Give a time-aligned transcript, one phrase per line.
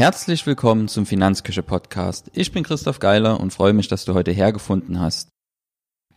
[0.00, 2.30] Herzlich willkommen zum Finanzküche Podcast.
[2.32, 5.28] Ich bin Christoph Geiler und freue mich, dass du heute hergefunden hast.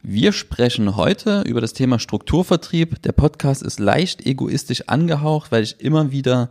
[0.02, 3.02] Wir sprechen heute über das Thema Strukturvertrieb.
[3.02, 6.50] Der Podcast ist leicht egoistisch angehaucht, weil ich immer wieder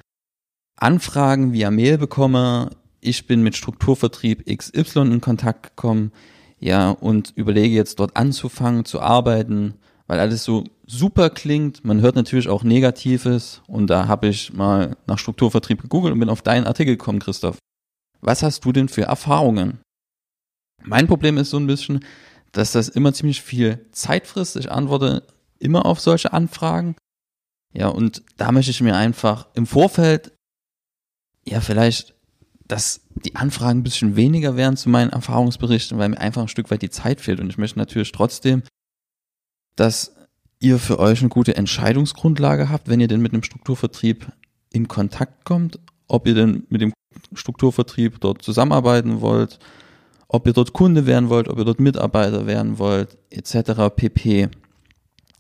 [0.77, 2.69] Anfragen via Mail bekomme.
[3.01, 6.13] Ich bin mit Strukturvertrieb XY in Kontakt gekommen,
[6.61, 11.85] ja, und überlege jetzt dort anzufangen zu arbeiten, weil alles so super klingt.
[11.85, 16.29] Man hört natürlich auch Negatives und da habe ich mal nach Strukturvertrieb gegoogelt und bin
[16.29, 17.59] auf deinen Artikel gekommen, Christoph.
[18.21, 19.81] Was hast du denn für Erfahrungen?
[20.85, 22.05] Mein Problem ist so ein bisschen,
[22.53, 24.57] dass das immer ziemlich viel Zeit frisst.
[24.57, 25.27] Ich antworte
[25.59, 26.97] immer auf solche Anfragen.
[27.73, 30.33] Ja, und da möchte ich mir einfach im Vorfeld,
[31.45, 32.15] ja, vielleicht,
[32.69, 36.71] dass die Anfragen ein bisschen weniger werden zu meinen Erfahrungsberichten, weil mir einfach ein Stück
[36.71, 37.41] weit die Zeit fehlt.
[37.41, 38.63] Und ich möchte natürlich trotzdem,
[39.77, 40.15] dass
[40.61, 44.27] ihr für euch eine gute Entscheidungsgrundlage habt, wenn ihr denn mit einem Strukturvertrieb
[44.71, 46.93] in Kontakt kommt, ob ihr denn mit dem
[47.35, 49.59] Strukturvertrieb dort zusammenarbeiten wollt,
[50.29, 53.95] ob ihr dort Kunde werden wollt, ob ihr dort Mitarbeiter werden wollt, etc.
[53.95, 54.49] pp.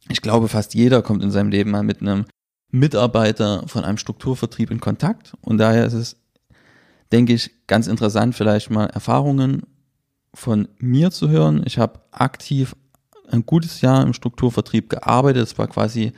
[0.08, 2.26] Ich glaube, fast jeder kommt in seinem Leben mal mit einem
[2.70, 6.16] Mitarbeiter von einem Strukturvertrieb in Kontakt und daher ist es,
[7.12, 9.62] denke ich, ganz interessant, vielleicht mal Erfahrungen
[10.34, 11.62] von mir zu hören.
[11.66, 12.74] Ich habe aktiv
[13.32, 15.42] ein gutes Jahr im Strukturvertrieb gearbeitet.
[15.42, 16.12] Das war quasi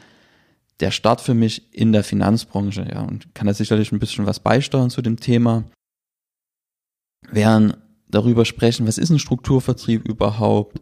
[0.80, 4.40] der Start für mich in der Finanzbranche, ja, und kann da sicherlich ein bisschen was
[4.40, 5.64] beisteuern zu dem Thema.
[7.30, 7.74] Werden
[8.08, 10.80] darüber sprechen, was ist ein Strukturvertrieb überhaupt?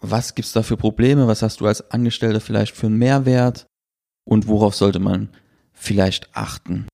[0.00, 1.26] Was gibt's da für Probleme?
[1.26, 3.66] Was hast du als Angestellter vielleicht für einen Mehrwert?
[4.24, 5.30] Und worauf sollte man
[5.72, 6.86] vielleicht achten?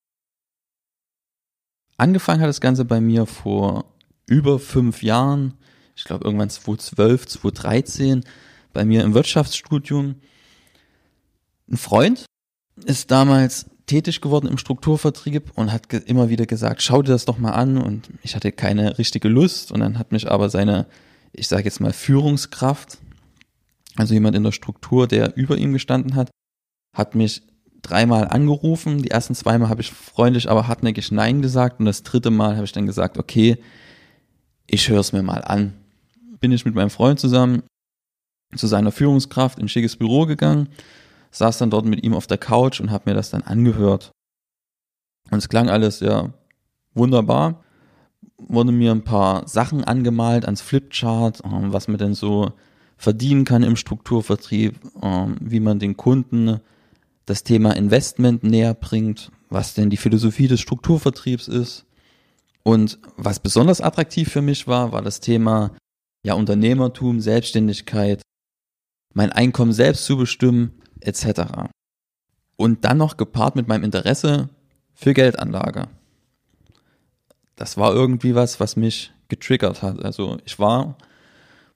[1.97, 3.85] Angefangen hat das Ganze bei mir vor
[4.25, 5.53] über fünf Jahren.
[5.95, 8.23] Ich glaube irgendwann 2012, 2013
[8.75, 10.15] bei mir im Wirtschaftsstudium.
[11.71, 12.25] Ein Freund
[12.85, 17.37] ist damals tätig geworden im Strukturvertrieb und hat immer wieder gesagt, schau dir das doch
[17.37, 20.87] mal an und ich hatte keine richtige Lust und dann hat mich aber seine,
[21.31, 22.97] ich sage jetzt mal Führungskraft,
[23.95, 26.29] also jemand in der Struktur, der über ihm gestanden hat,
[26.93, 27.43] hat mich
[27.81, 29.01] dreimal angerufen.
[29.01, 32.65] Die ersten zweimal habe ich freundlich, aber hartnäckig Nein gesagt und das dritte Mal habe
[32.65, 33.57] ich dann gesagt, okay,
[34.67, 35.75] ich höre es mir mal an.
[36.41, 37.63] Bin ich mit meinem Freund zusammen
[38.55, 40.69] zu seiner Führungskraft in schickes Büro gegangen,
[41.31, 44.11] saß dann dort mit ihm auf der Couch und habe mir das dann angehört.
[45.31, 46.33] Und es klang alles ja
[46.93, 47.63] wunderbar.
[48.37, 52.51] Wurde mir ein paar Sachen angemalt ans Flipchart, ähm, was man denn so
[52.97, 56.59] verdienen kann im Strukturvertrieb, ähm, wie man den Kunden
[57.25, 61.85] das Thema Investment näher bringt, was denn die Philosophie des Strukturvertriebs ist.
[62.63, 65.71] Und was besonders attraktiv für mich war, war das Thema
[66.23, 68.21] ja Unternehmertum, Selbstständigkeit,
[69.15, 71.41] mein Einkommen selbst zu bestimmen, etc.
[72.57, 74.49] Und dann noch gepaart mit meinem Interesse
[74.93, 75.87] für Geldanlage.
[77.55, 80.03] Das war irgendwie was, was mich getriggert hat.
[80.03, 80.97] Also ich war,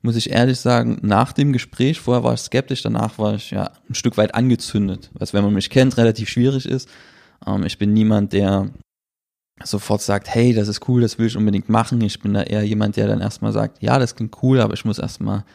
[0.02, 3.72] muss ich ehrlich sagen, nach dem Gespräch, vorher war ich skeptisch, danach war ich ja
[3.90, 6.90] ein Stück weit angezündet, was, wenn man mich kennt, relativ schwierig ist.
[7.48, 8.70] Ähm, ich bin niemand, der
[9.64, 12.02] sofort sagt, hey, das ist cool, das will ich unbedingt machen.
[12.02, 14.84] Ich bin da eher jemand, der dann erstmal sagt, ja, das klingt cool, aber ich
[14.84, 15.46] muss erstmal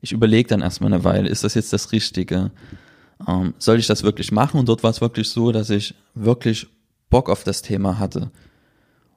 [0.00, 2.50] ich überlege dann erstmal eine Weile, ist das jetzt das Richtige?
[3.26, 4.60] Ähm, soll ich das wirklich machen?
[4.60, 6.68] Und dort war es wirklich so, dass ich wirklich
[7.10, 8.30] Bock auf das Thema hatte.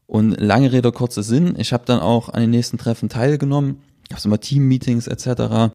[0.06, 4.19] Und lange Rede, kurzer Sinn, ich habe dann auch an den nächsten Treffen teilgenommen, habe
[4.19, 5.72] so mal Team-Meetings etc.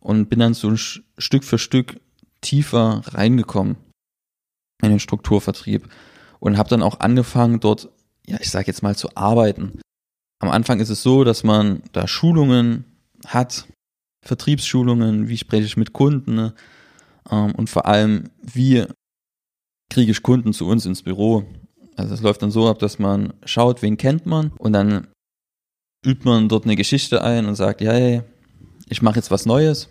[0.00, 2.00] und bin dann so Stück für Stück
[2.40, 3.76] tiefer reingekommen
[4.82, 5.88] in den Strukturvertrieb
[6.40, 7.90] und habe dann auch angefangen dort,
[8.26, 9.80] ja, ich sage jetzt mal zu arbeiten.
[10.40, 12.84] Am Anfang ist es so, dass man da Schulungen
[13.26, 13.66] hat,
[14.28, 16.54] Vertriebsschulungen, wie spreche ich mit Kunden ne?
[17.30, 18.84] ähm, und vor allem, wie
[19.90, 21.44] kriege ich Kunden zu uns ins Büro.
[21.96, 25.08] Also es läuft dann so ab, dass man schaut, wen kennt man und dann
[26.04, 28.22] übt man dort eine Geschichte ein und sagt, ja, hey,
[28.88, 29.88] ich mache jetzt was Neues,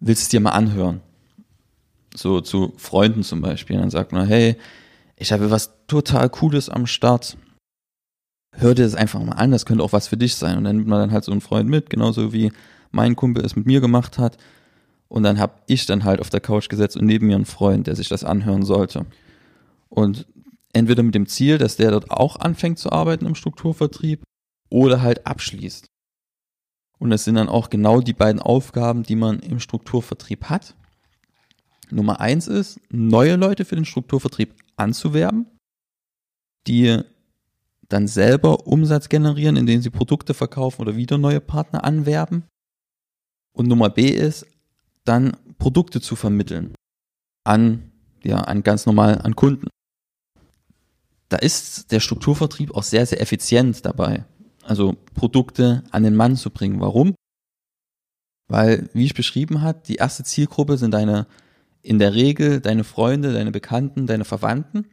[0.00, 1.02] willst du es dir mal anhören?
[2.14, 3.76] So zu Freunden zum Beispiel.
[3.76, 4.56] Dann sagt man, hey,
[5.16, 7.36] ich habe was total Cooles am Start.
[8.56, 10.56] Hör dir das einfach mal an, das könnte auch was für dich sein.
[10.56, 12.52] Und dann nimmt man dann halt so einen Freund mit, genauso wie
[12.90, 14.38] mein Kumpel es mit mir gemacht hat.
[15.08, 17.86] Und dann habe ich dann halt auf der Couch gesetzt und neben mir einen Freund,
[17.86, 19.06] der sich das anhören sollte.
[19.88, 20.26] Und
[20.72, 24.22] entweder mit dem Ziel, dass der dort auch anfängt zu arbeiten im Strukturvertrieb
[24.68, 25.86] oder halt abschließt.
[26.98, 30.74] Und das sind dann auch genau die beiden Aufgaben, die man im Strukturvertrieb hat.
[31.90, 35.46] Nummer eins ist, neue Leute für den Strukturvertrieb anzuwerben,
[36.66, 37.00] die
[37.88, 42.44] dann selber Umsatz generieren, indem sie Produkte verkaufen oder wieder neue Partner anwerben.
[43.56, 44.46] Und Nummer B ist,
[45.04, 46.74] dann Produkte zu vermitteln
[47.44, 47.90] an,
[48.22, 49.68] ja, an ganz normal an Kunden.
[51.28, 54.24] da ist der Strukturvertrieb auch sehr, sehr effizient dabei.
[54.62, 56.80] Also Produkte an den Mann zu bringen.
[56.80, 57.14] Warum?
[58.48, 61.26] Weil, wie ich beschrieben habe, die erste Zielgruppe sind deine,
[61.82, 64.86] in der Regel deine Freunde, deine Bekannten, deine Verwandten.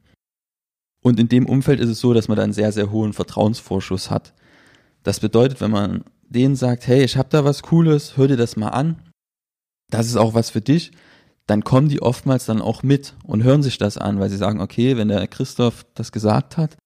[1.03, 4.09] Und in dem Umfeld ist es so, dass man da einen sehr, sehr hohen Vertrauensvorschuss
[4.09, 4.33] hat.
[5.03, 8.55] Das bedeutet, wenn man denen sagt, hey, ich habe da was Cooles, hör dir das
[8.55, 9.01] mal an,
[9.89, 10.91] das ist auch was für dich,
[11.47, 14.61] dann kommen die oftmals dann auch mit und hören sich das an, weil sie sagen,
[14.61, 16.77] okay, wenn der Christoph das gesagt hat,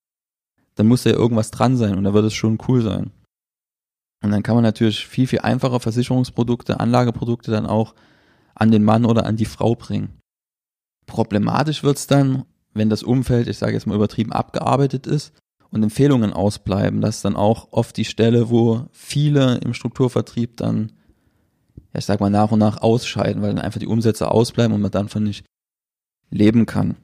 [0.75, 3.11] dann muss ja irgendwas dran sein und da wird es schon cool sein.
[4.23, 7.93] Und dann kann man natürlich viel, viel einfacher Versicherungsprodukte, Anlageprodukte dann auch
[8.55, 10.19] an den Mann oder an die Frau bringen.
[11.05, 15.33] Problematisch wird's dann, wenn das Umfeld, ich sage jetzt mal übertrieben, abgearbeitet ist
[15.71, 17.01] und Empfehlungen ausbleiben.
[17.01, 20.91] Das ist dann auch oft die Stelle, wo viele im Strukturvertrieb dann
[21.93, 24.81] ja, ich sag mal, nach und nach ausscheiden, weil dann einfach die Umsätze ausbleiben und
[24.81, 25.45] man dann von nicht
[26.29, 26.97] leben kann.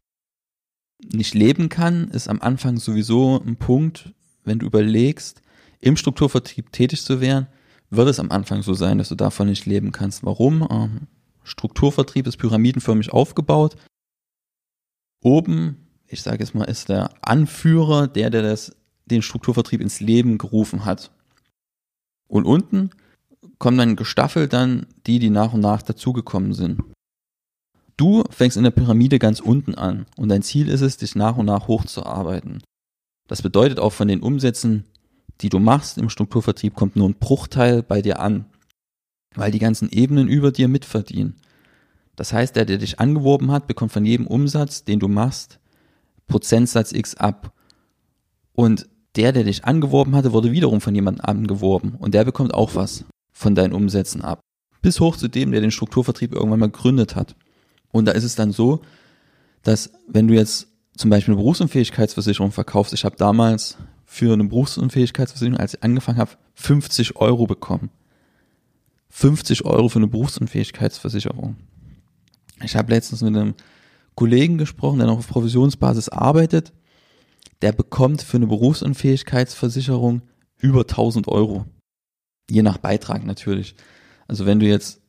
[1.12, 4.14] Nicht leben kann, ist am Anfang sowieso ein Punkt,
[4.44, 5.42] wenn du überlegst,
[5.80, 7.48] im Strukturvertrieb tätig zu werden,
[7.90, 10.24] wird es am Anfang so sein, dass du davon nicht leben kannst.
[10.24, 10.68] Warum?
[10.70, 11.08] Ähm,
[11.44, 13.76] Strukturvertrieb ist pyramidenförmig aufgebaut.
[15.22, 15.83] Oben,
[16.14, 18.76] ich sage jetzt mal, ist der Anführer, der, der das,
[19.06, 21.12] den Strukturvertrieb ins Leben gerufen hat.
[22.28, 22.92] Und unten
[23.58, 26.82] kommen dann gestaffelt dann die, die nach und nach dazugekommen sind.
[27.98, 31.38] Du fängst in der Pyramide ganz unten an und dein Ziel ist es, dich nach
[31.38, 32.64] und nach hochzuarbeiten.
[33.28, 34.86] Das bedeutet auch von den Umsätzen,
[35.42, 38.46] die du machst im Strukturvertrieb, kommt nur ein Bruchteil bei dir an,
[39.36, 41.38] weil die ganzen Ebenen über dir mitverdienen.
[42.16, 45.60] Das heißt, der, der dich angeworben hat, bekommt von jedem Umsatz, den du machst,
[46.28, 47.54] Prozentsatz X ab.
[48.54, 52.76] Und der, der dich angeworben hatte, wurde wiederum von jemandem angeworben und der bekommt auch
[52.76, 54.40] was von deinen Umsätzen ab.
[54.82, 57.36] Bis hoch zu dem, der den Strukturvertrieb irgendwann mal gegründet hat.
[57.92, 58.82] Und da ist es dann so,
[59.62, 60.68] dass wenn du jetzt
[60.98, 66.32] zum Beispiel eine Berufsunfähigkeitsversicherung verkaufst, ich habe damals für eine Berufsunfähigkeitsversicherung, als ich angefangen habe,
[66.56, 67.90] 50 Euro bekommen.
[69.10, 71.56] 50 Euro für eine Berufsunfähigkeitsversicherung.
[72.64, 73.54] Ich habe letztens mit einem
[74.16, 76.74] Kollegen gesprochen, der noch auf Provisionsbasis arbeitet.
[77.62, 80.22] Der bekommt für eine Berufsunfähigkeitsversicherung
[80.60, 81.66] über 1000 Euro.
[82.50, 83.76] Je nach Beitrag natürlich.
[84.28, 85.02] Also wenn du jetzt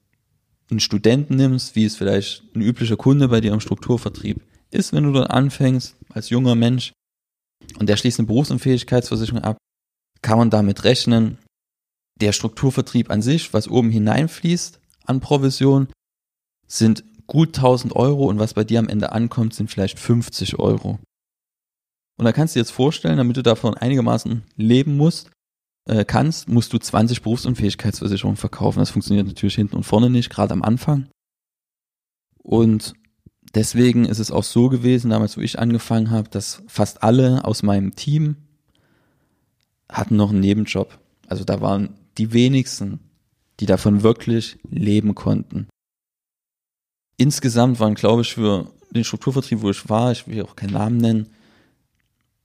[0.71, 4.41] einen Studenten nimmst, wie es vielleicht ein üblicher Kunde bei dir im Strukturvertrieb
[4.71, 6.93] ist, wenn du dort anfängst, als junger Mensch,
[7.79, 9.57] und der schließt eine Berufsunfähigkeitsversicherung ab,
[10.23, 11.39] kann man damit rechnen,
[12.21, 15.89] der Strukturvertrieb an sich, was oben hineinfließt an Provision,
[16.67, 20.99] sind gut 1000 Euro und was bei dir am Ende ankommt, sind vielleicht 50 Euro.
[22.17, 25.31] Und da kannst du dir jetzt vorstellen, damit du davon einigermaßen leben musst,
[25.87, 28.79] äh, kannst, musst du 20 Berufsunfähigkeitsversicherungen verkaufen.
[28.79, 31.09] Das funktioniert natürlich hinten und vorne nicht, gerade am Anfang.
[32.39, 32.95] Und
[33.55, 37.63] deswegen ist es auch so gewesen, damals wo ich angefangen habe, dass fast alle aus
[37.63, 38.37] meinem Team
[39.91, 40.99] hatten noch einen Nebenjob.
[41.27, 43.01] Also da waren die wenigsten,
[43.61, 45.69] die davon wirklich leben konnten.
[47.17, 50.97] Insgesamt waren, glaube ich, für den Strukturvertrieb, wo ich war, ich will auch keinen Namen
[50.99, 51.27] nennen,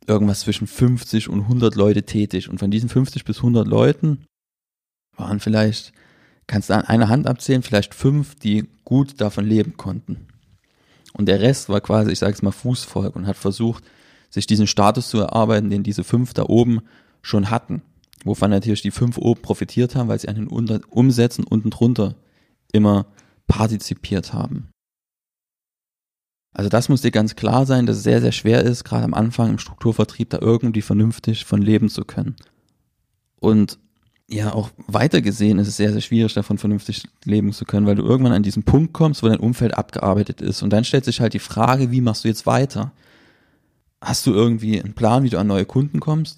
[0.07, 2.49] irgendwas zwischen 50 und 100 Leute tätig.
[2.49, 4.25] Und von diesen 50 bis 100 Leuten
[5.15, 5.93] waren vielleicht,
[6.47, 10.27] kannst du an einer Hand abzählen, vielleicht fünf, die gut davon leben konnten.
[11.13, 13.83] Und der Rest war quasi, ich sage es mal, Fußvolk und hat versucht,
[14.29, 16.81] sich diesen Status zu erarbeiten, den diese fünf da oben
[17.21, 17.81] schon hatten.
[18.23, 22.15] Wovon natürlich die fünf oben profitiert haben, weil sie an den Umsätzen unten drunter
[22.71, 23.07] immer
[23.49, 24.69] partizipiert haben.
[26.53, 29.13] Also das muss dir ganz klar sein, dass es sehr, sehr schwer ist, gerade am
[29.13, 32.37] Anfang im Strukturvertrieb da irgendwie vernünftig von leben zu können.
[33.39, 33.77] Und
[34.27, 37.95] ja, auch weiter gesehen ist es sehr, sehr schwierig, davon vernünftig leben zu können, weil
[37.95, 40.61] du irgendwann an diesen Punkt kommst, wo dein Umfeld abgearbeitet ist.
[40.61, 42.91] Und dann stellt sich halt die Frage, wie machst du jetzt weiter?
[44.01, 46.37] Hast du irgendwie einen Plan, wie du an neue Kunden kommst?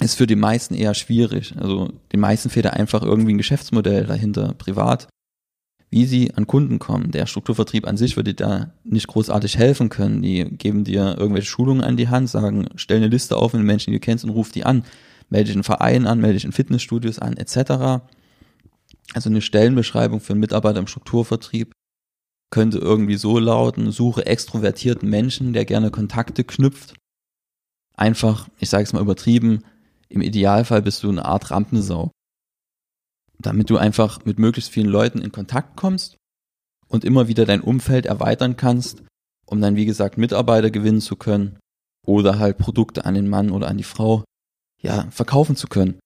[0.00, 1.54] Ist für die meisten eher schwierig.
[1.56, 5.08] Also den meisten fehlt da einfach irgendwie ein Geschäftsmodell dahinter, privat
[6.06, 7.12] sie an Kunden kommen.
[7.12, 10.22] Der Strukturvertrieb an sich würde dir da nicht großartig helfen können.
[10.22, 13.92] Die geben dir irgendwelche Schulungen an die Hand, sagen, stell eine Liste auf mit Menschen,
[13.92, 14.82] die du kennst und ruf die an.
[15.30, 18.02] Melde dich in Vereinen an, melde dich in Fitnessstudios an, etc.
[19.14, 21.72] Also eine Stellenbeschreibung für einen Mitarbeiter im Strukturvertrieb
[22.50, 26.94] könnte irgendwie so lauten, suche extrovertierten Menschen, der gerne Kontakte knüpft.
[27.96, 29.64] Einfach, ich sage es mal übertrieben,
[30.08, 32.10] im Idealfall bist du eine Art Rampensau
[33.38, 36.16] damit du einfach mit möglichst vielen Leuten in Kontakt kommst
[36.88, 39.02] und immer wieder dein Umfeld erweitern kannst,
[39.46, 41.58] um dann, wie gesagt, Mitarbeiter gewinnen zu können
[42.06, 44.24] oder halt Produkte an den Mann oder an die Frau,
[44.80, 45.98] ja, verkaufen zu können.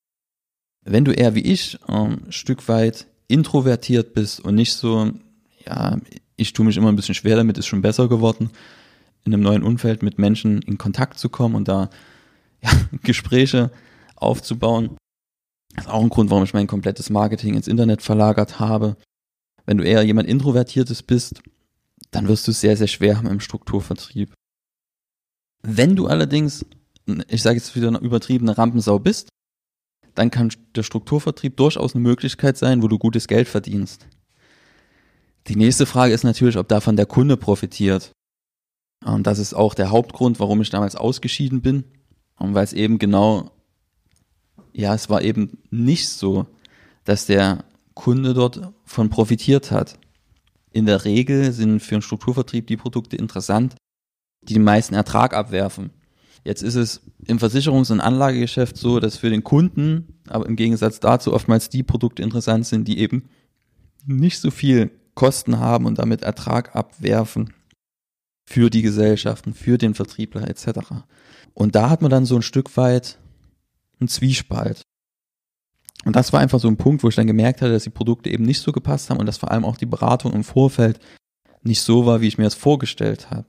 [0.84, 5.10] Wenn du eher wie ich ähm, ein Stück weit introvertiert bist und nicht so,
[5.66, 5.98] ja,
[6.36, 8.50] ich tue mich immer ein bisschen schwer damit, ist schon besser geworden,
[9.24, 11.90] in einem neuen Umfeld mit Menschen in Kontakt zu kommen und da
[12.62, 12.70] ja,
[13.02, 13.70] Gespräche
[14.16, 14.96] aufzubauen.
[15.78, 18.96] Das ist auch ein Grund, warum ich mein komplettes Marketing ins Internet verlagert habe.
[19.64, 21.40] Wenn du eher jemand Introvertiertes bist,
[22.10, 24.34] dann wirst du es sehr, sehr schwer haben im Strukturvertrieb.
[25.62, 26.66] Wenn du allerdings,
[27.28, 29.28] ich sage jetzt wieder eine übertriebene Rampensau bist,
[30.16, 34.08] dann kann der Strukturvertrieb durchaus eine Möglichkeit sein, wo du gutes Geld verdienst.
[35.46, 38.10] Die nächste Frage ist natürlich, ob davon der Kunde profitiert.
[39.04, 41.84] Und das ist auch der Hauptgrund, warum ich damals ausgeschieden bin.
[42.36, 43.52] Und weil es eben genau,
[44.78, 46.46] ja, es war eben nicht so,
[47.02, 49.98] dass der Kunde dort von profitiert hat.
[50.70, 53.74] In der Regel sind für einen Strukturvertrieb die Produkte interessant,
[54.42, 55.90] die den meisten Ertrag abwerfen.
[56.44, 61.00] Jetzt ist es im Versicherungs- und Anlagegeschäft so, dass für den Kunden, aber im Gegensatz
[61.00, 63.28] dazu oftmals die Produkte interessant sind, die eben
[64.06, 67.52] nicht so viel Kosten haben und damit Ertrag abwerfen
[68.46, 70.78] für die Gesellschaften, für den Vertriebler etc.
[71.52, 73.18] Und da hat man dann so ein Stück weit
[74.00, 74.82] einen Zwiespalt.
[76.04, 78.30] Und das war einfach so ein Punkt, wo ich dann gemerkt hatte, dass die Produkte
[78.30, 81.00] eben nicht so gepasst haben und dass vor allem auch die Beratung im Vorfeld
[81.62, 83.46] nicht so war, wie ich mir das vorgestellt habe.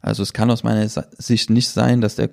[0.00, 2.30] Also es kann aus meiner Sicht nicht sein, dass der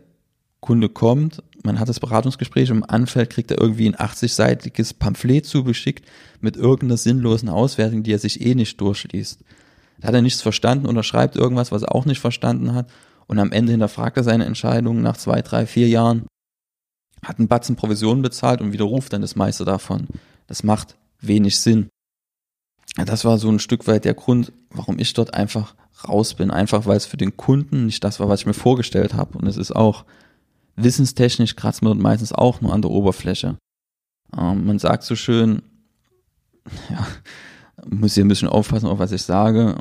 [0.61, 5.45] Kunde kommt, man hat das Beratungsgespräch und im Anfeld kriegt er irgendwie ein 80-seitiges Pamphlet
[5.45, 6.07] zugeschickt
[6.39, 9.43] mit irgendeiner sinnlosen Auswertung, die er sich eh nicht durchliest.
[9.99, 12.89] Da hat er nichts verstanden oder schreibt irgendwas, was er auch nicht verstanden hat
[13.27, 16.25] und am Ende hinterfragt er seine Entscheidung nach zwei, drei, vier Jahren,
[17.23, 20.07] hat einen Batzen Provision bezahlt und widerruft dann das meiste davon.
[20.47, 21.89] Das macht wenig Sinn.
[23.05, 25.75] Das war so ein Stück weit der Grund, warum ich dort einfach
[26.07, 26.51] raus bin.
[26.51, 29.37] Einfach weil es für den Kunden nicht das war, was ich mir vorgestellt habe.
[29.37, 30.05] Und es ist auch
[30.75, 33.57] wissenstechnisch kratzt man meistens auch nur an der Oberfläche.
[34.37, 35.61] Ähm, man sagt so schön,
[36.89, 37.07] ja,
[37.85, 39.75] muss hier ein bisschen aufpassen, auf was ich sage.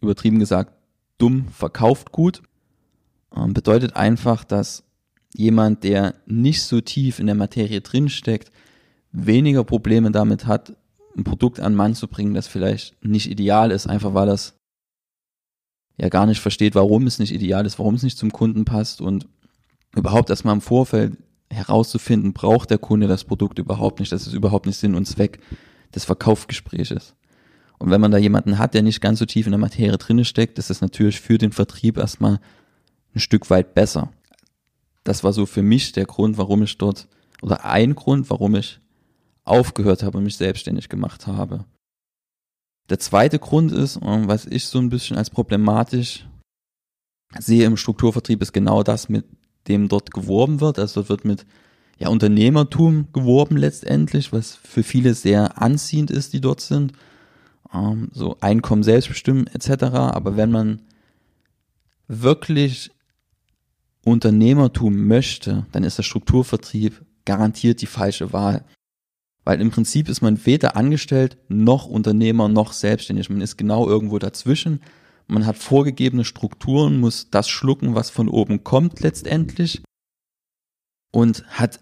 [0.00, 0.72] Übertrieben gesagt,
[1.18, 2.42] dumm verkauft gut.
[3.34, 4.84] Ähm, bedeutet einfach, dass
[5.34, 8.50] jemand, der nicht so tief in der Materie drinsteckt,
[9.12, 10.76] weniger Probleme damit hat,
[11.16, 14.54] ein Produkt an Mann zu bringen, das vielleicht nicht ideal ist, einfach weil das
[15.96, 19.00] ja gar nicht versteht, warum es nicht ideal ist, warum es nicht zum Kunden passt
[19.00, 19.26] und
[19.94, 21.16] überhaupt erstmal im Vorfeld
[21.50, 25.40] herauszufinden, braucht der Kunde das Produkt überhaupt nicht, das ist überhaupt nicht Sinn und Zweck
[25.94, 27.14] des Verkaufsgespräches.
[27.78, 30.24] Und wenn man da jemanden hat, der nicht ganz so tief in der Materie drinne
[30.24, 32.40] steckt, ist das natürlich für den Vertrieb erstmal
[33.14, 34.12] ein Stück weit besser.
[35.06, 37.06] Das war so für mich der Grund, warum ich dort,
[37.40, 38.80] oder ein Grund, warum ich
[39.44, 41.64] aufgehört habe und mich selbstständig gemacht habe.
[42.88, 46.26] Der zweite Grund ist, was ich so ein bisschen als problematisch
[47.38, 49.24] sehe im Strukturvertrieb, ist genau das, mit
[49.68, 50.80] dem dort geworben wird.
[50.80, 51.46] Also dort wird mit
[51.98, 56.94] ja, Unternehmertum geworben letztendlich, was für viele sehr anziehend ist, die dort sind.
[57.72, 59.84] Ähm, so Einkommen selbstbestimmen etc.
[59.84, 60.82] Aber wenn man
[62.08, 62.90] wirklich
[64.06, 68.64] Unternehmertum möchte, dann ist der Strukturvertrieb garantiert die falsche Wahl.
[69.44, 73.30] Weil im Prinzip ist man weder angestellt noch Unternehmer noch selbstständig.
[73.30, 74.80] Man ist genau irgendwo dazwischen.
[75.26, 79.82] Man hat vorgegebene Strukturen, muss das schlucken, was von oben kommt letztendlich
[81.12, 81.80] und hat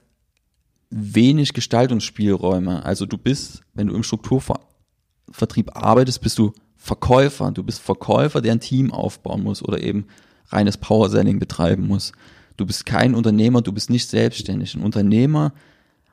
[0.89, 2.87] wenig Gestaltungsspielräume.
[2.87, 7.51] Also du bist, wenn du im Strukturvertrieb arbeitest, bist du Verkäufer.
[7.51, 10.07] Du bist Verkäufer, der ein Team aufbauen muss oder eben
[10.49, 12.13] reines Power-Selling betreiben muss.
[12.57, 14.75] Du bist kein Unternehmer, du bist nicht selbstständig.
[14.75, 15.53] Ein Unternehmer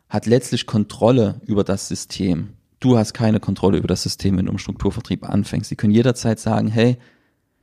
[0.09, 2.49] hat letztlich Kontrolle über das System.
[2.79, 5.69] Du hast keine Kontrolle über das System, wenn du im Strukturvertrieb anfängst.
[5.69, 6.97] Sie können jederzeit sagen, hey,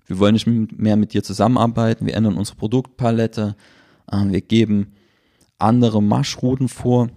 [0.06, 3.56] wir wollen nicht mehr mit dir zusammenarbeiten, wir ändern unsere Produktpalette,
[4.10, 4.92] äh, wir geben
[5.58, 7.08] andere Marschrouten vor,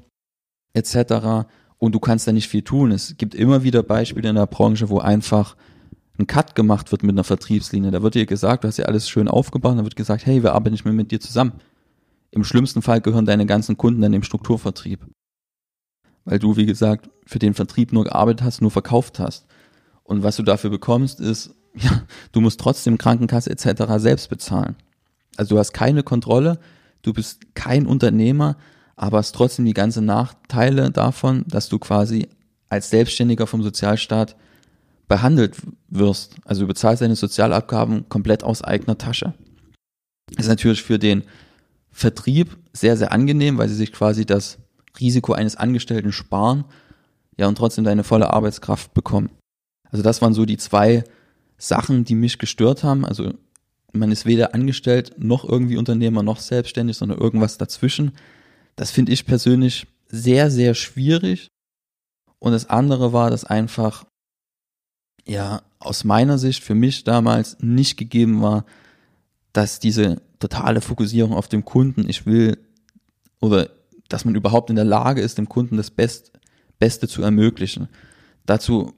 [0.74, 1.48] etc.
[1.78, 2.92] Und du kannst da nicht viel tun.
[2.92, 5.56] Es gibt immer wieder Beispiele in der Branche, wo einfach
[6.22, 7.92] ein Cut gemacht wird mit einer Vertriebslinie.
[7.92, 10.54] Da wird dir gesagt, du hast ja alles schön aufgebaut, da wird gesagt, hey, wir
[10.54, 11.54] arbeiten nicht mehr mit dir zusammen.
[12.32, 15.06] Im schlimmsten Fall gehören deine ganzen Kunden dann dem Strukturvertrieb.
[16.24, 19.48] Weil du, wie gesagt, für den Vertrieb nur gearbeitet hast, nur verkauft hast.
[20.04, 23.84] Und was du dafür bekommst, ist, ja, du musst trotzdem Krankenkasse etc.
[23.98, 24.76] selbst bezahlen.
[25.38, 26.60] Also du hast keine Kontrolle,
[27.02, 28.58] du bist kein Unternehmer,
[28.96, 32.28] aber hast trotzdem die ganzen Nachteile davon, dass du quasi
[32.70, 34.36] als Selbstständiger vom Sozialstaat
[35.12, 35.58] behandelt
[35.90, 36.36] wirst.
[36.46, 39.34] Also du bezahlst deine Sozialabgaben komplett aus eigener Tasche.
[40.28, 41.24] Das ist natürlich für den
[41.92, 44.58] Vertrieb sehr, sehr angenehm, weil sie sich quasi das
[45.02, 46.64] Risiko eines Angestellten sparen,
[47.38, 49.30] ja, und trotzdem deine volle Arbeitskraft bekommen.
[49.90, 51.04] Also das waren so die zwei
[51.58, 53.04] Sachen, die mich gestört haben.
[53.04, 53.34] Also
[53.92, 58.14] man ist weder angestellt noch irgendwie Unternehmer noch selbstständig, sondern irgendwas dazwischen.
[58.78, 61.50] Das finde ich persönlich sehr, sehr schwierig.
[62.40, 64.06] Und das andere war, dass einfach,
[65.28, 68.66] ja, aus meiner Sicht für mich damals nicht gegeben war,
[69.54, 72.58] dass diese totale Fokussierung auf dem Kunden, ich will,
[73.40, 73.70] oder
[74.10, 76.32] dass man überhaupt in der Lage ist, dem Kunden das Best,
[76.80, 77.88] Beste zu ermöglichen.
[78.46, 78.94] Dazu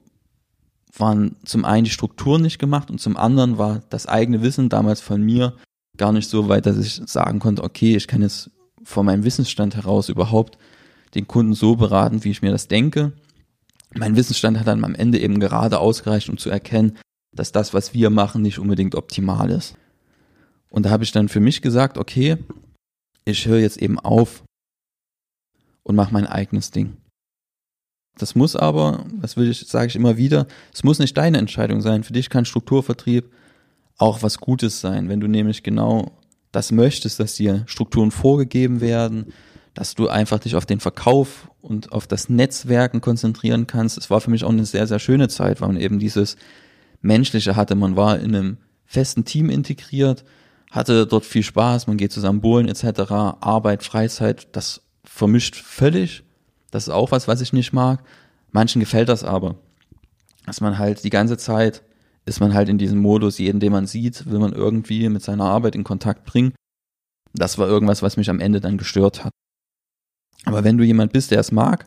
[0.96, 5.00] waren zum einen die Strukturen nicht gemacht und zum anderen war das eigene Wissen damals
[5.00, 5.54] von mir
[5.96, 8.50] gar nicht so weit, dass ich sagen konnte, okay, ich kann jetzt
[8.82, 10.58] von meinem Wissensstand heraus überhaupt
[11.14, 13.12] den Kunden so beraten, wie ich mir das denke.
[13.96, 16.98] Mein Wissensstand hat dann am Ende eben gerade ausgereicht, um zu erkennen,
[17.32, 19.76] dass das, was wir machen, nicht unbedingt optimal ist.
[20.68, 22.36] Und da habe ich dann für mich gesagt, okay,
[23.24, 24.42] ich höre jetzt eben auf
[25.84, 26.96] und mache mein eigenes Ding.
[28.18, 31.80] Das muss aber, das will ich, sage ich immer wieder, es muss nicht deine Entscheidung
[31.80, 32.04] sein.
[32.04, 33.30] Für dich kann Strukturvertrieb
[33.96, 36.12] auch was Gutes sein, wenn du nämlich genau
[36.52, 39.32] das möchtest, dass dir Strukturen vorgegeben werden,
[39.74, 43.98] dass du einfach dich auf den Verkauf und auf das Netzwerken konzentrieren kannst.
[43.98, 46.36] Es war für mich auch eine sehr, sehr schöne Zeit, weil man eben dieses
[47.00, 47.74] Menschliche hatte.
[47.74, 50.24] Man war in einem festen Team integriert,
[50.70, 53.10] hatte dort viel Spaß, man geht zusammen bowlen etc.
[53.40, 56.22] Arbeit, Freizeit, das vermischt völlig.
[56.70, 58.02] Das ist auch was, was ich nicht mag.
[58.52, 59.56] Manchen gefällt das aber.
[60.46, 61.82] Dass man halt die ganze Zeit
[62.26, 65.44] ist man halt in diesem Modus, jeden, den man sieht, will man irgendwie mit seiner
[65.44, 66.54] Arbeit in Kontakt bringen.
[67.34, 69.32] Das war irgendwas, was mich am Ende dann gestört hat.
[70.44, 71.86] Aber wenn du jemand bist, der es mag,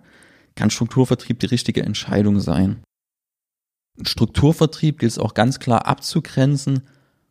[0.55, 2.81] kann Strukturvertrieb die richtige Entscheidung sein.
[4.01, 6.81] Strukturvertrieb gilt es auch ganz klar abzugrenzen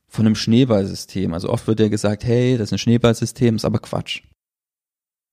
[0.09, 1.35] von einem Schneeballsystem.
[1.35, 4.23] Also oft wird ja gesagt, hey, das ist ein Schneeballsystem, ist aber Quatsch.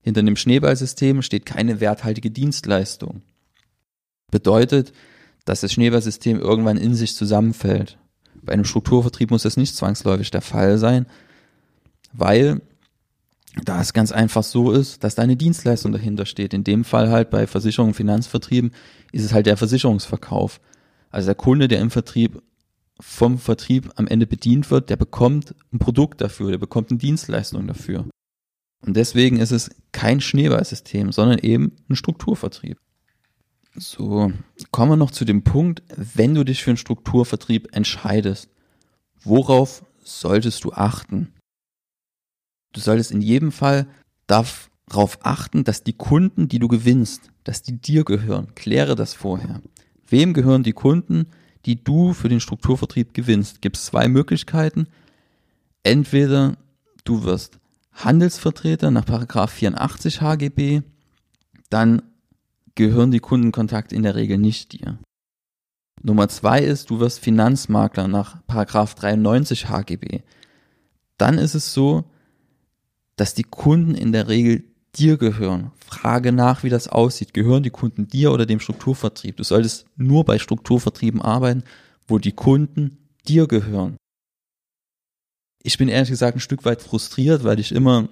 [0.02, 3.22] Hinter einem Schneeballsystem steht keine werthaltige Dienstleistung.
[4.32, 4.92] Bedeutet,
[5.46, 7.98] dass das Schneeballsystem irgendwann in sich zusammenfällt.
[8.42, 11.06] Bei einem Strukturvertrieb muss das nicht zwangsläufig der Fall sein,
[12.12, 12.62] weil
[13.62, 16.53] da es ganz einfach so ist, dass da eine Dienstleistung dahinter steht.
[16.53, 18.72] In dem Fall halt bei Versicherungen Finanzvertrieben
[19.11, 20.59] ist es halt der Versicherungsverkauf.
[21.11, 22.42] Also der Kunde, der im Vertrieb
[23.00, 27.68] vom Vertrieb am Ende bedient wird, der bekommt ein Produkt dafür, der bekommt eine Dienstleistung
[27.68, 28.05] dafür.
[28.85, 32.77] Und deswegen ist es kein Schneeballsystem, sondern eben ein Strukturvertrieb.
[33.75, 34.31] So,
[34.72, 38.50] kommen wir noch zu dem Punkt, wenn du dich für einen Strukturvertrieb entscheidest,
[39.24, 41.33] worauf solltest du achten?
[42.74, 43.88] Du solltest in jedem Fall
[44.27, 48.53] darauf achten, dass die Kunden, die du gewinnst, dass die dir gehören.
[48.55, 49.62] Kläre das vorher.
[50.07, 51.27] Wem gehören die Kunden,
[51.66, 53.62] die du für den Strukturvertrieb gewinnst?
[53.62, 54.88] Gibt es zwei Möglichkeiten.
[55.83, 56.57] Entweder
[57.03, 57.59] du wirst
[57.94, 60.81] Handelsvertreter nach Paragraph 84 HGB,
[61.70, 62.01] dann
[62.75, 64.98] gehören die Kundenkontakte in der Regel nicht dir.
[66.01, 70.22] Nummer zwei ist, du wirst Finanzmakler nach Paragraph 93 HGB.
[71.18, 72.05] Dann ist es so,
[73.16, 74.64] dass die Kunden in der Regel
[74.96, 75.72] dir gehören.
[75.86, 77.34] Frage nach, wie das aussieht.
[77.34, 79.38] Gehören die Kunden dir oder dem Strukturvertrieb?
[79.38, 81.64] Du solltest nur bei Strukturvertrieben arbeiten,
[82.08, 82.98] wo die Kunden
[83.28, 83.98] dir gehören.
[85.64, 88.10] Ich bin ehrlich gesagt ein Stück weit frustriert, weil ich immer,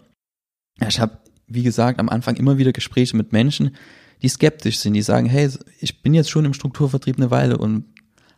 [0.88, 3.76] ich habe, wie gesagt, am Anfang immer wieder Gespräche mit Menschen,
[4.22, 7.86] die skeptisch sind, die sagen, hey, ich bin jetzt schon im Strukturvertrieb eine Weile und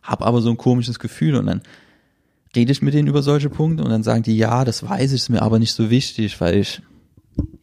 [0.02, 1.62] habe aber so ein komisches Gefühl und dann
[2.54, 5.22] rede ich mit denen über solche Punkte und dann sagen die, ja, das weiß ich,
[5.22, 6.82] ist mir aber nicht so wichtig, weil ich,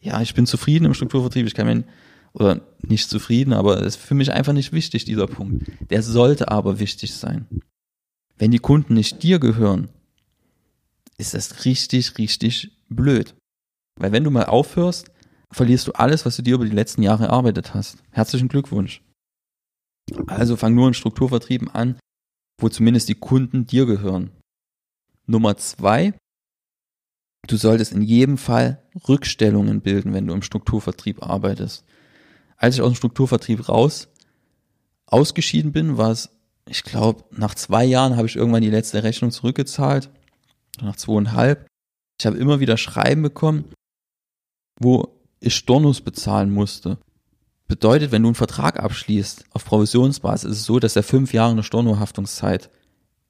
[0.00, 1.84] ja, ich bin zufrieden im Strukturvertrieb, ich kann mir,
[2.32, 5.70] oder nicht zufrieden, aber es ist für mich einfach nicht wichtig, dieser Punkt.
[5.90, 7.46] Der sollte aber wichtig sein.
[8.38, 9.88] Wenn die Kunden nicht dir gehören,
[11.18, 13.34] ist das richtig, richtig blöd.
[13.96, 15.10] Weil wenn du mal aufhörst,
[15.50, 17.98] verlierst du alles, was du dir über die letzten Jahre erarbeitet hast.
[18.10, 19.02] Herzlichen Glückwunsch.
[20.26, 21.96] Also fang nur in Strukturvertrieben an,
[22.58, 24.30] wo zumindest die Kunden dir gehören.
[25.32, 26.14] Nummer zwei,
[27.48, 31.84] du solltest in jedem Fall Rückstellungen bilden, wenn du im Strukturvertrieb arbeitest.
[32.56, 34.08] Als ich aus dem Strukturvertrieb raus
[35.06, 36.30] ausgeschieden bin, war es,
[36.68, 40.10] ich glaube, nach zwei Jahren habe ich irgendwann die letzte Rechnung zurückgezahlt,
[40.80, 41.66] nach zweieinhalb.
[42.20, 43.64] Ich habe immer wieder Schreiben bekommen,
[44.78, 46.98] wo ich Stornos bezahlen musste.
[47.68, 51.52] Bedeutet, wenn du einen Vertrag abschließt auf Provisionsbasis, ist es so, dass der fünf Jahre
[51.52, 52.70] eine Stornohaftungszeit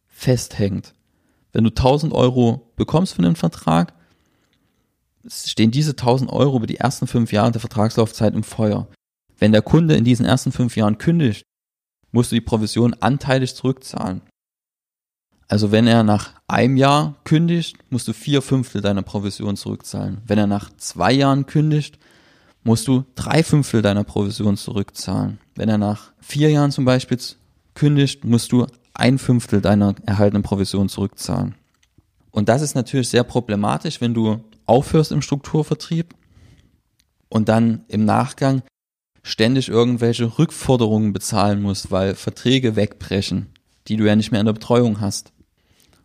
[0.09, 0.95] festhängt.
[1.53, 3.95] Wenn du 1000 Euro bekommst für einen Vertrag,
[5.29, 8.89] stehen diese 1000 Euro über die ersten fünf Jahre der Vertragslaufzeit im Feuer.
[9.39, 11.45] Wenn der Kunde in diesen ersten fünf Jahren kündigt,
[12.11, 14.23] musst du die Provision anteilig zurückzahlen.
[15.49, 20.23] Also wenn er nach einem Jahr kündigt, musst du vier Fünftel deiner Provision zurückzahlen.
[20.27, 21.99] Wenn er nach zwei Jahren kündigt,
[22.65, 25.39] musst du drei Fünftel deiner Provision zurückzahlen.
[25.55, 27.19] Wenn er nach vier Jahren zum Beispiel
[27.75, 31.55] kündigt, musst du ein Fünftel deiner erhaltenen Provision zurückzahlen.
[32.31, 36.15] Und das ist natürlich sehr problematisch, wenn du aufhörst im Strukturvertrieb
[37.29, 38.63] und dann im Nachgang
[39.23, 43.49] ständig irgendwelche Rückforderungen bezahlen musst, weil Verträge wegbrechen,
[43.89, 45.33] die du ja nicht mehr in der Betreuung hast.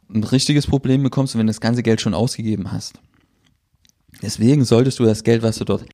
[0.09, 2.99] ein richtiges Problem bekommst du, wenn du das ganze Geld schon ausgegeben hast.
[4.21, 5.85] Deswegen solltest du das Geld, was du dort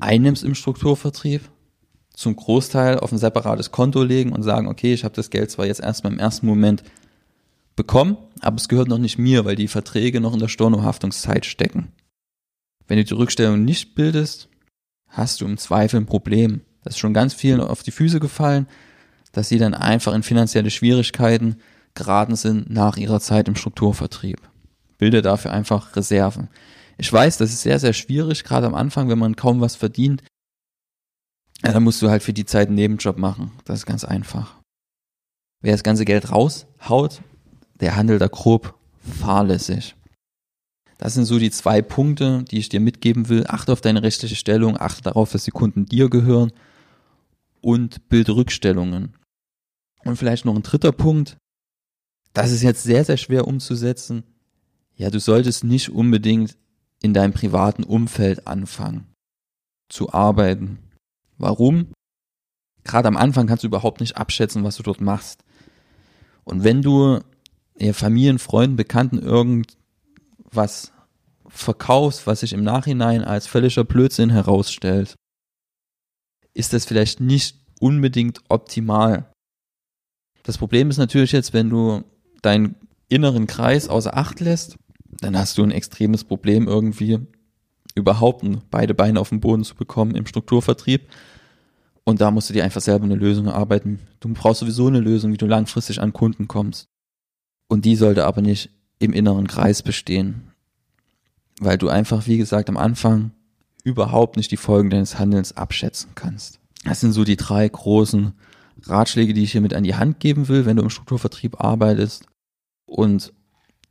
[0.00, 1.42] einnimmst im Strukturvertrieb,
[2.18, 5.66] zum Großteil auf ein separates Konto legen und sagen, okay, ich habe das Geld zwar
[5.66, 6.82] jetzt erstmal im ersten Moment
[7.76, 11.92] bekommen, aber es gehört noch nicht mir, weil die Verträge noch in der Stornohaftungszeit stecken.
[12.88, 14.48] Wenn du die Rückstellung nicht bildest,
[15.06, 16.62] hast du im Zweifel ein Problem.
[16.82, 18.66] Das ist schon ganz vielen auf die Füße gefallen,
[19.30, 21.58] dass sie dann einfach in finanzielle Schwierigkeiten
[21.94, 24.40] geraten sind nach ihrer Zeit im Strukturvertrieb.
[24.98, 26.48] Bilde dafür einfach Reserven.
[26.96, 30.24] Ich weiß, das ist sehr, sehr schwierig, gerade am Anfang, wenn man kaum was verdient.
[31.62, 33.52] Ja, dann musst du halt für die Zeit einen Nebenjob machen.
[33.64, 34.56] Das ist ganz einfach.
[35.60, 37.22] Wer das ganze Geld raushaut,
[37.80, 39.96] der handelt da grob fahrlässig.
[40.98, 43.46] Das sind so die zwei Punkte, die ich dir mitgeben will.
[43.46, 46.52] Achte auf deine rechtliche Stellung, achte darauf, dass die Kunden dir gehören
[47.60, 49.14] und bilde Rückstellungen.
[50.04, 51.36] Und vielleicht noch ein dritter Punkt.
[52.32, 54.24] Das ist jetzt sehr, sehr schwer umzusetzen.
[54.96, 56.56] Ja, du solltest nicht unbedingt
[57.02, 59.06] in deinem privaten Umfeld anfangen
[59.88, 60.78] zu arbeiten.
[61.38, 61.92] Warum?
[62.84, 65.44] Gerade am Anfang kannst du überhaupt nicht abschätzen, was du dort machst.
[66.44, 67.20] Und wenn du
[67.78, 70.92] ja, Familien, Freunden, Bekannten irgendwas
[71.46, 75.14] verkaufst, was sich im Nachhinein als völliger Blödsinn herausstellt,
[76.54, 79.30] ist das vielleicht nicht unbedingt optimal.
[80.42, 82.04] Das Problem ist natürlich jetzt, wenn du
[82.42, 82.74] deinen
[83.08, 84.76] inneren Kreis außer Acht lässt,
[85.20, 87.18] dann hast du ein extremes Problem irgendwie
[87.98, 91.08] überhaupt beide Beine auf den Boden zu bekommen im Strukturvertrieb.
[92.04, 94.00] Und da musst du dir einfach selber eine Lösung erarbeiten.
[94.20, 96.88] Du brauchst sowieso eine Lösung, wie du langfristig an Kunden kommst.
[97.68, 100.52] Und die sollte aber nicht im inneren Kreis bestehen.
[101.60, 103.32] Weil du einfach, wie gesagt, am Anfang
[103.84, 106.60] überhaupt nicht die Folgen deines Handelns abschätzen kannst.
[106.84, 108.32] Das sind so die drei großen
[108.84, 112.26] Ratschläge, die ich hier mit an die Hand geben will, wenn du im Strukturvertrieb arbeitest.
[112.86, 113.32] Und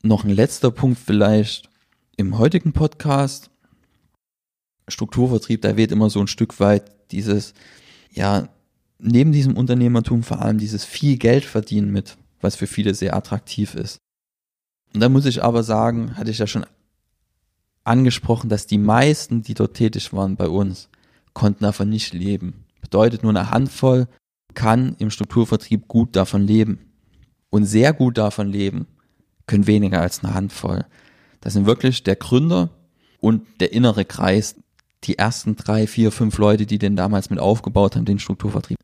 [0.01, 1.69] noch ein letzter Punkt vielleicht
[2.15, 3.49] im heutigen Podcast.
[4.87, 7.53] Strukturvertrieb, da weht immer so ein Stück weit dieses,
[8.11, 8.49] ja,
[8.99, 13.75] neben diesem Unternehmertum vor allem dieses viel Geld verdienen mit, was für viele sehr attraktiv
[13.75, 13.97] ist.
[14.93, 16.65] Und da muss ich aber sagen, hatte ich ja schon
[17.83, 20.89] angesprochen, dass die meisten, die dort tätig waren bei uns,
[21.33, 22.65] konnten davon nicht leben.
[22.81, 24.07] Bedeutet nur eine Handvoll
[24.57, 26.79] kann im Strukturvertrieb gut davon leben.
[27.51, 28.87] Und sehr gut davon leben
[29.45, 30.85] können weniger als eine Handvoll.
[31.41, 32.71] Das sind wirklich der Gründer
[33.19, 34.55] und der innere Kreis,
[35.07, 38.77] die ersten drei, vier, fünf Leute, die den damals mit aufgebaut haben, den Strukturvertrieb.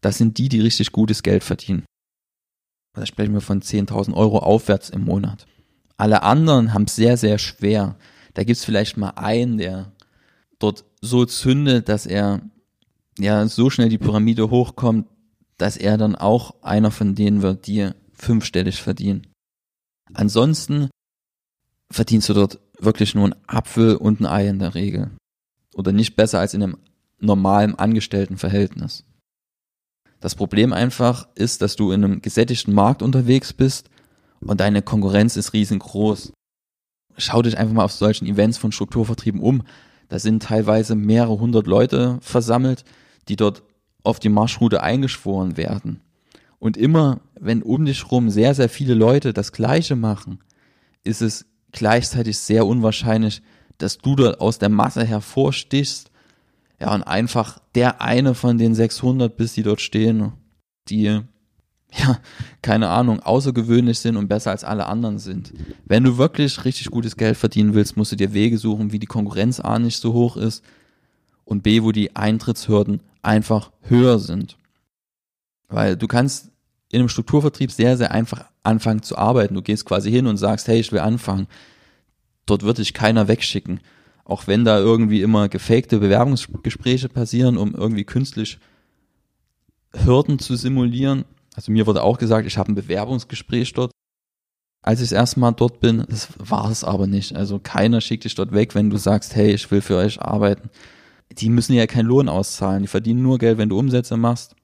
[0.00, 1.84] Das sind die, die richtig gutes Geld verdienen.
[2.94, 5.46] Da sprechen wir von 10.000 Euro aufwärts im Monat.
[5.96, 7.96] Alle anderen haben es sehr, sehr schwer.
[8.34, 9.92] Da gibt's vielleicht mal einen, der
[10.58, 12.40] dort so zündet, dass er
[13.18, 15.06] ja so schnell die Pyramide hochkommt,
[15.58, 19.26] dass er dann auch einer von denen wird, die fünfstellig verdienen.
[20.14, 20.90] Ansonsten
[21.90, 25.10] verdienst du dort wirklich nur einen Apfel und ein Ei in der Regel.
[25.74, 26.78] Oder nicht besser als in einem
[27.18, 29.04] normalen Angestelltenverhältnis.
[30.20, 33.88] Das Problem einfach ist, dass du in einem gesättigten Markt unterwegs bist
[34.40, 36.32] und deine Konkurrenz ist riesengroß.
[37.16, 39.62] Schau dich einfach mal auf solchen Events von Strukturvertrieben um.
[40.08, 42.84] Da sind teilweise mehrere hundert Leute versammelt,
[43.28, 43.62] die dort
[44.02, 46.00] auf die Marschroute eingeschworen werden.
[46.58, 50.40] Und immer, wenn um dich rum sehr, sehr viele Leute das Gleiche machen,
[51.04, 53.42] ist es gleichzeitig sehr unwahrscheinlich,
[53.82, 56.10] dass du dort aus der Masse hervorstichst.
[56.78, 60.32] Ja, und einfach der eine von den 600 bist, die dort stehen,
[60.88, 61.20] die,
[61.92, 62.18] ja,
[62.62, 65.52] keine Ahnung, außergewöhnlich sind und besser als alle anderen sind.
[65.84, 69.06] Wenn du wirklich richtig gutes Geld verdienen willst, musst du dir Wege suchen, wie die
[69.06, 70.64] Konkurrenz A nicht so hoch ist
[71.44, 74.56] und B, wo die Eintrittshürden einfach höher sind.
[75.68, 76.50] Weil du kannst
[76.90, 79.54] in einem Strukturvertrieb sehr, sehr einfach anfangen zu arbeiten.
[79.54, 81.46] Du gehst quasi hin und sagst, hey, ich will anfangen.
[82.46, 83.80] Dort wird dich keiner wegschicken.
[84.24, 88.58] Auch wenn da irgendwie immer gefakte Bewerbungsgespräche passieren, um irgendwie künstlich
[89.92, 91.24] Hürden zu simulieren.
[91.54, 93.90] Also mir wurde auch gesagt, ich habe ein Bewerbungsgespräch dort.
[94.82, 97.36] Als ich das erste Mal dort bin, das war es aber nicht.
[97.36, 100.70] Also keiner schickt dich dort weg, wenn du sagst, hey, ich will für euch arbeiten
[101.32, 102.82] die müssen ja keinen Lohn auszahlen.
[102.82, 104.56] Die verdienen nur Geld, wenn du Umsätze machst.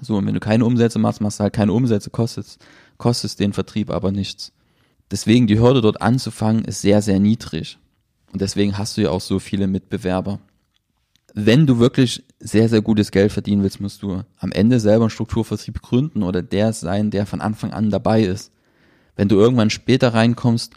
[0.00, 2.58] So, und wenn du keine Umsätze machst, machst du halt keine Umsätze, kostet,
[2.98, 4.52] kostet den Vertrieb aber nichts.
[5.10, 7.78] Deswegen die Hürde dort anzufangen ist sehr, sehr niedrig.
[8.32, 10.38] Und deswegen hast du ja auch so viele Mitbewerber.
[11.34, 15.10] Wenn du wirklich sehr, sehr gutes Geld verdienen willst, musst du am Ende selber einen
[15.10, 18.52] Strukturvertrieb gründen oder der sein, der von Anfang an dabei ist.
[19.16, 20.74] Wenn du irgendwann später reinkommst,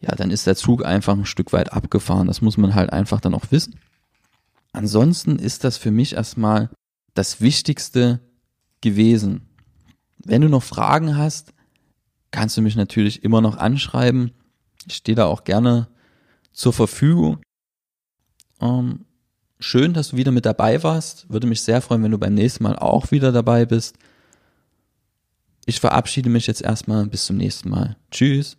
[0.00, 2.26] ja, dann ist der Zug einfach ein Stück weit abgefahren.
[2.26, 3.76] Das muss man halt einfach dann auch wissen.
[4.72, 6.70] Ansonsten ist das für mich erstmal
[7.14, 8.20] das Wichtigste
[8.80, 9.42] gewesen.
[10.18, 11.52] Wenn du noch Fragen hast,
[12.30, 14.32] kannst du mich natürlich immer noch anschreiben.
[14.86, 15.88] Ich stehe da auch gerne
[16.52, 17.40] zur Verfügung.
[18.60, 19.06] Ähm,
[19.60, 21.30] schön, dass du wieder mit dabei warst.
[21.30, 23.96] Würde mich sehr freuen, wenn du beim nächsten Mal auch wieder dabei bist.
[25.66, 27.06] Ich verabschiede mich jetzt erstmal.
[27.06, 27.96] Bis zum nächsten Mal.
[28.10, 28.57] Tschüss.